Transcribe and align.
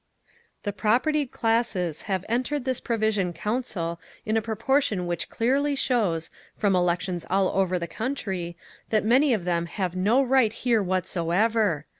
"The 0.63 0.73
propertied 0.73 1.29
classes 1.29 2.01
have 2.09 2.25
entered 2.27 2.65
this 2.65 2.79
Provision 2.79 3.33
Council 3.33 4.01
in 4.25 4.35
a 4.35 4.41
proportion 4.41 5.05
which 5.05 5.29
clearly 5.29 5.75
shows, 5.75 6.31
from 6.57 6.75
elections 6.75 7.23
all 7.29 7.49
over 7.49 7.77
the 7.77 7.85
country, 7.85 8.57
that 8.89 9.05
many 9.05 9.31
of 9.31 9.45
them 9.45 9.67
have 9.67 9.95
no 9.95 10.23
right 10.23 10.53
here 10.53 10.81
whatever. 10.81 11.85